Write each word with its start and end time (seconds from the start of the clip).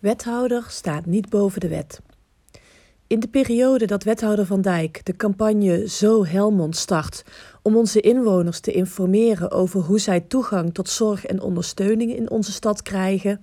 Wethouder 0.00 0.64
staat 0.68 1.06
niet 1.06 1.28
boven 1.28 1.60
de 1.60 1.68
wet. 1.68 2.00
In 3.06 3.20
de 3.20 3.28
periode 3.28 3.86
dat 3.86 4.02
wethouder 4.02 4.46
Van 4.46 4.60
Dijk 4.60 5.04
de 5.04 5.16
campagne 5.16 5.88
Zo 5.88 6.24
Helmond 6.24 6.76
start 6.76 7.24
om 7.62 7.76
onze 7.76 8.00
inwoners 8.00 8.60
te 8.60 8.72
informeren 8.72 9.50
over 9.50 9.80
hoe 9.80 9.98
zij 9.98 10.20
toegang 10.20 10.74
tot 10.74 10.88
zorg 10.88 11.26
en 11.26 11.40
ondersteuning 11.40 12.16
in 12.16 12.30
onze 12.30 12.52
stad 12.52 12.82
krijgen, 12.82 13.40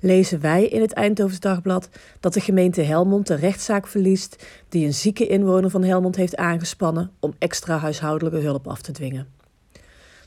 lezen 0.00 0.40
wij 0.40 0.66
in 0.66 0.80
het 0.80 0.92
Eindhovens 0.92 1.40
Dagblad 1.40 1.88
dat 2.20 2.34
de 2.34 2.40
gemeente 2.40 2.82
Helmond 2.82 3.26
de 3.26 3.34
rechtszaak 3.34 3.86
verliest 3.86 4.44
die 4.68 4.86
een 4.86 4.94
zieke 4.94 5.26
inwoner 5.26 5.70
van 5.70 5.84
Helmond 5.84 6.16
heeft 6.16 6.36
aangespannen 6.36 7.10
om 7.20 7.34
extra 7.38 7.78
huishoudelijke 7.78 8.40
hulp 8.40 8.68
af 8.68 8.82
te 8.82 8.92
dwingen. 8.92 9.28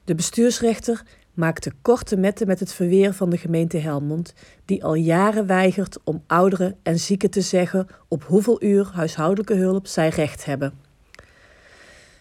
De 0.03 0.15
bestuursrechter 0.15 1.03
maakte 1.39 1.71
korte 1.81 2.17
metten 2.17 2.47
met 2.47 2.59
het 2.59 2.73
verweer 2.73 3.13
van 3.13 3.29
de 3.29 3.37
gemeente 3.37 3.77
Helmond, 3.77 4.33
die 4.65 4.83
al 4.83 4.93
jaren 4.93 5.45
weigert 5.45 5.97
om 6.03 6.23
ouderen 6.27 6.75
en 6.83 6.99
zieken 6.99 7.29
te 7.29 7.41
zeggen 7.41 7.87
op 8.07 8.23
hoeveel 8.23 8.63
uur 8.63 8.89
huishoudelijke 8.93 9.53
hulp 9.53 9.87
zij 9.87 10.09
recht 10.09 10.45
hebben. 10.45 10.73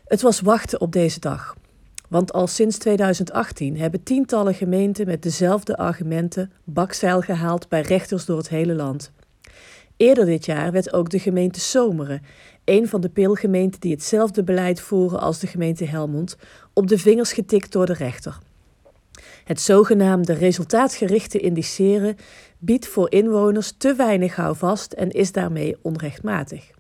Het 0.05 0.21
was 0.21 0.41
wachten 0.41 0.81
op 0.81 0.93
deze 0.93 1.21
dag. 1.21 1.57
Want 2.09 2.33
al 2.33 2.47
sinds 2.47 2.79
2018 2.79 3.79
hebben 3.79 4.03
tientallen 4.03 4.55
gemeenten 4.55 5.07
met 5.07 5.23
dezelfde 5.23 5.77
argumenten 5.77 6.53
bakzeil 6.65 7.21
gehaald 7.21 7.69
bij 7.69 7.81
rechters 7.81 8.25
door 8.25 8.39
het 8.39 8.49
hele 8.49 8.75
land. 8.75 9.13
Eerder 9.97 10.25
dit 10.25 10.45
jaar 10.45 10.73
werd 10.73 10.93
ook 10.93 11.11
de 11.11 11.19
gemeente 11.19 11.61
Zomeren, 11.61 12.23
een 12.65 12.89
van 12.89 13.01
de 13.01 13.09
peelgemeenten 13.09 13.81
die 13.81 13.93
hetzelfde 13.93 14.45
beleid 14.45 14.81
voeren 14.81 15.21
als 15.21 15.39
de 15.39 15.47
gemeente 15.47 15.85
Helmond, 15.85 16.37
op 16.73 16.87
de 16.87 16.99
vingers 16.99 17.33
getikt 17.33 17.73
door 17.73 17.87
de 17.87 17.93
rechter. 17.93 18.39
Het 19.49 19.61
zogenaamde 19.61 20.33
resultaatgerichte 20.33 21.39
indiceren 21.39 22.17
biedt 22.59 22.87
voor 22.87 23.11
inwoners 23.11 23.75
te 23.79 23.95
weinig 23.95 24.37
houvast 24.37 24.93
en 24.93 25.11
is 25.11 25.33
daarmee 25.33 25.77
onrechtmatig. 25.83 26.71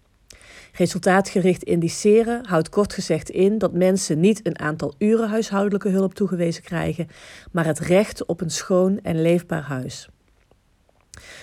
Resultaatgericht 0.72 1.62
indiceren 1.62 2.46
houdt 2.46 2.68
kort 2.68 2.92
gezegd 2.92 3.30
in 3.30 3.58
dat 3.58 3.72
mensen 3.72 4.20
niet 4.20 4.46
een 4.46 4.58
aantal 4.58 4.94
uren 4.98 5.28
huishoudelijke 5.28 5.88
hulp 5.88 6.14
toegewezen 6.14 6.62
krijgen, 6.62 7.08
maar 7.52 7.64
het 7.64 7.78
recht 7.78 8.26
op 8.26 8.40
een 8.40 8.50
schoon 8.50 9.00
en 9.02 9.22
leefbaar 9.22 9.62
huis. 9.62 10.08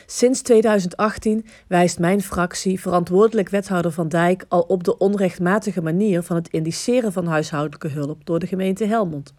Sinds 0.05 0.41
2018 0.41 1.45
wijst 1.67 1.99
mijn 1.99 2.21
fractie, 2.21 2.79
verantwoordelijk 2.79 3.49
wethouder 3.49 3.91
Van 3.91 4.07
Dijk, 4.07 4.45
al 4.47 4.61
op 4.61 4.83
de 4.83 4.97
onrechtmatige 4.97 5.81
manier 5.81 6.21
van 6.23 6.35
het 6.35 6.47
indiceren 6.47 7.11
van 7.11 7.25
huishoudelijke 7.25 7.87
hulp 7.87 8.25
door 8.25 8.39
de 8.39 8.47
gemeente 8.47 8.85
Helmond. 8.85 9.33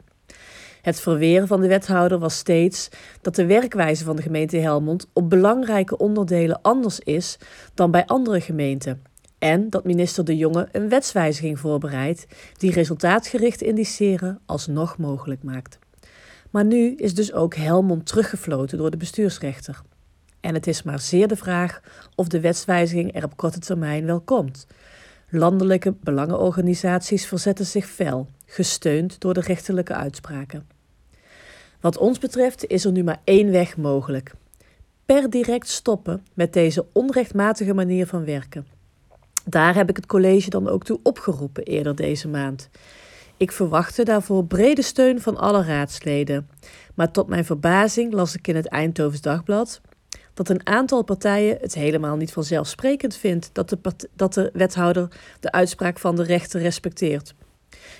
Het 0.86 1.00
verweren 1.00 1.46
van 1.46 1.60
de 1.60 1.68
wethouder 1.68 2.18
was 2.18 2.36
steeds 2.36 2.88
dat 3.20 3.34
de 3.34 3.46
werkwijze 3.46 4.04
van 4.04 4.16
de 4.16 4.22
gemeente 4.22 4.56
Helmond 4.56 5.06
op 5.12 5.30
belangrijke 5.30 5.96
onderdelen 5.96 6.62
anders 6.62 6.98
is 6.98 7.38
dan 7.74 7.90
bij 7.90 8.06
andere 8.06 8.40
gemeenten. 8.40 9.02
En 9.38 9.70
dat 9.70 9.84
minister 9.84 10.24
De 10.24 10.36
Jonge 10.36 10.68
een 10.72 10.88
wetswijziging 10.88 11.58
voorbereidt 11.58 12.26
die 12.56 12.72
resultaatgericht 12.72 13.62
indiceren 13.62 14.40
alsnog 14.44 14.98
mogelijk 14.98 15.42
maakt. 15.42 15.78
Maar 16.50 16.64
nu 16.64 16.94
is 16.94 17.14
dus 17.14 17.32
ook 17.32 17.54
Helmond 17.54 18.06
teruggefloten 18.06 18.78
door 18.78 18.90
de 18.90 18.96
bestuursrechter. 18.96 19.82
En 20.40 20.54
het 20.54 20.66
is 20.66 20.82
maar 20.82 21.00
zeer 21.00 21.28
de 21.28 21.36
vraag 21.36 21.80
of 22.14 22.28
de 22.28 22.40
wetswijziging 22.40 23.14
er 23.14 23.24
op 23.24 23.36
korte 23.36 23.58
termijn 23.58 24.06
wel 24.06 24.20
komt. 24.20 24.66
Landelijke 25.30 25.94
belangenorganisaties 26.00 27.26
verzetten 27.26 27.66
zich 27.66 27.86
fel, 27.86 28.28
gesteund 28.44 29.20
door 29.20 29.34
de 29.34 29.40
rechterlijke 29.40 29.94
uitspraken. 29.94 30.75
Wat 31.80 31.98
ons 31.98 32.18
betreft 32.18 32.66
is 32.66 32.84
er 32.84 32.92
nu 32.92 33.04
maar 33.04 33.20
één 33.24 33.50
weg 33.50 33.76
mogelijk. 33.76 34.32
Per 35.06 35.30
direct 35.30 35.68
stoppen 35.68 36.26
met 36.34 36.52
deze 36.52 36.86
onrechtmatige 36.92 37.74
manier 37.74 38.06
van 38.06 38.24
werken. 38.24 38.66
Daar 39.44 39.74
heb 39.74 39.88
ik 39.88 39.96
het 39.96 40.06
college 40.06 40.50
dan 40.50 40.68
ook 40.68 40.84
toe 40.84 41.00
opgeroepen 41.02 41.64
eerder 41.64 41.94
deze 41.94 42.28
maand. 42.28 42.68
Ik 43.36 43.52
verwachtte 43.52 44.04
daarvoor 44.04 44.44
brede 44.44 44.82
steun 44.82 45.20
van 45.20 45.36
alle 45.36 45.64
raadsleden. 45.64 46.48
Maar 46.94 47.10
tot 47.10 47.28
mijn 47.28 47.44
verbazing 47.44 48.12
las 48.12 48.34
ik 48.34 48.48
in 48.48 48.56
het 48.56 48.66
Eindhovens 48.66 49.20
Dagblad 49.20 49.80
dat 50.34 50.48
een 50.48 50.66
aantal 50.66 51.02
partijen 51.02 51.58
het 51.60 51.74
helemaal 51.74 52.16
niet 52.16 52.32
vanzelfsprekend 52.32 53.16
vindt 53.16 53.50
dat 53.52 53.68
de, 53.68 53.78
dat 54.14 54.34
de 54.34 54.50
wethouder 54.52 55.08
de 55.40 55.52
uitspraak 55.52 55.98
van 55.98 56.16
de 56.16 56.22
rechter 56.22 56.60
respecteert. 56.60 57.34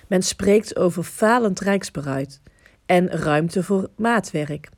Men 0.07 0.23
spreekt 0.23 0.77
over 0.77 1.03
falend 1.03 1.61
rijksberuid 1.61 2.41
en 2.87 3.09
ruimte 3.09 3.63
voor 3.63 3.89
maatwerk. 3.97 4.69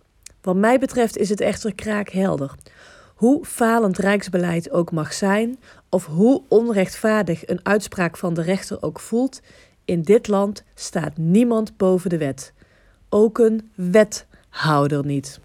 Wat 0.41 0.57
mij 0.57 0.79
betreft 0.79 1.17
is 1.17 1.29
het 1.29 1.41
echter 1.41 1.75
kraakhelder. 1.75 2.55
Hoe 3.15 3.45
falend 3.45 3.99
rijksbeleid 3.99 4.71
ook 4.71 4.93
mag 4.93 5.13
zijn, 5.13 5.59
of 5.89 6.07
hoe 6.07 6.43
onrechtvaardig 6.49 7.49
een 7.49 7.61
uitspraak 7.63 8.17
van 8.17 8.35
de 8.35 8.43
rechter 8.43 8.83
ook 8.83 9.01
voelt, 9.01 9.41
in 9.85 10.03
dit 10.03 10.29
land 10.29 10.65
staat 10.75 11.17
niemand 11.17 11.77
boven 11.77 12.11
de 12.11 12.19
wet. 12.19 12.53
Ook 13.09 13.39
een 13.39 13.71
wethouder 13.75 15.07
niet. 15.07 15.41